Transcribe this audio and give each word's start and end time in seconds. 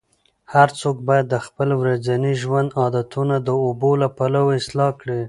هر 0.53 0.69
څوک 0.79 0.95
باید 1.07 1.25
د 1.29 1.35
خپل 1.45 1.69
ورځني 1.81 2.33
ژوند 2.41 2.69
عادتونه 2.81 3.35
د 3.47 3.49
اوبو 3.65 3.91
له 4.01 4.07
پلوه 4.17 4.51
اصلاح 4.61 4.91
کړي. 5.01 5.19